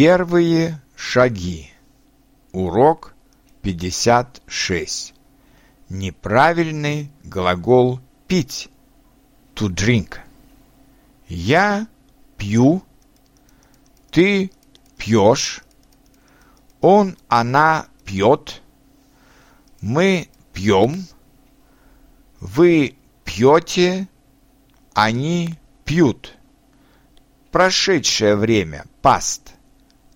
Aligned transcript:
Первые 0.00 0.80
шаги. 0.94 1.72
Урок 2.52 3.14
56. 3.62 5.12
Неправильный 5.88 7.10
глагол 7.24 7.98
пить. 8.28 8.68
To 9.56 9.66
drink. 9.66 10.18
Я 11.26 11.88
пью. 12.36 12.84
Ты 14.12 14.52
пьешь. 14.98 15.64
Он, 16.80 17.18
она 17.26 17.88
пьет. 18.04 18.62
Мы 19.80 20.28
пьем. 20.52 21.08
Вы 22.38 22.94
пьете. 23.24 24.06
Они 24.94 25.56
пьют. 25.84 26.38
Прошедшее 27.50 28.36
время. 28.36 28.84
Past. 29.02 29.57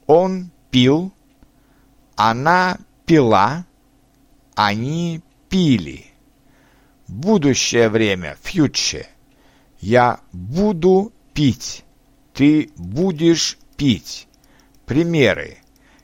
Он 0.07 0.50
пил. 0.71 1.13
Она 2.17 2.79
пила. 3.07 3.64
Они 4.54 5.22
пили. 5.49 6.07
Будущее 7.09 7.89
время. 7.89 8.36
Future. 8.43 9.07
Я 9.81 10.21
буду 10.32 11.12
пить. 11.35 11.85
Ты 12.35 12.71
будешь 12.76 13.59
пить. 13.76 14.29
Примеры. 14.86 15.59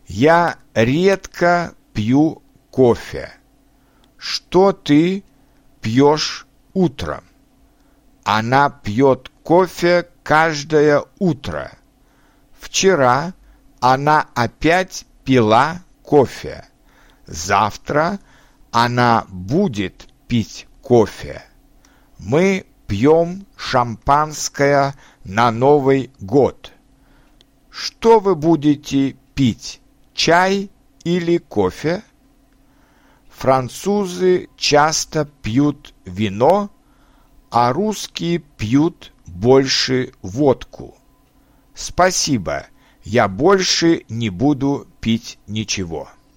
Я 0.06 0.58
редко 0.74 1.74
пью 1.92 2.42
кофе. 2.70 3.32
Что 4.16 4.72
ты 4.72 5.22
пьешь 5.80 6.46
утром? 6.74 7.24
Она 8.24 8.70
пьет 8.70 9.30
кофе 9.42 10.08
каждое 10.22 11.04
утро. 11.18 11.72
Вчера 12.60 13.32
она 13.80 14.28
опять 14.34 15.06
пила 15.24 15.82
кофе. 16.02 16.64
Завтра 17.26 18.18
она 18.70 19.26
будет 19.28 20.08
пить 20.26 20.66
кофе. 20.82 21.42
Мы 22.18 22.66
пьем 22.86 23.46
шампанское 23.56 24.94
на 25.24 25.50
Новый 25.50 26.10
год. 26.20 26.72
Что 27.70 28.18
вы 28.18 28.34
будете 28.34 29.16
пить, 29.34 29.80
чай 30.14 30.70
или 31.04 31.38
кофе? 31.38 32.02
Французы 33.28 34.48
часто 34.56 35.26
пьют 35.42 35.94
вино, 36.04 36.70
а 37.50 37.72
русские 37.72 38.38
пьют 38.38 39.12
больше 39.26 40.12
водку. 40.22 40.96
Спасибо, 41.74 42.66
я 43.04 43.28
больше 43.28 44.04
не 44.08 44.30
буду 44.30 44.86
пить 45.00 45.38
ничего. 45.46 46.08